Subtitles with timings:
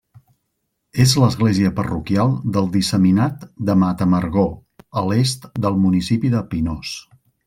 [1.03, 4.47] És l'església parroquial del disseminat de Matamargó,
[5.03, 6.95] a l'est del municipi de Pinós.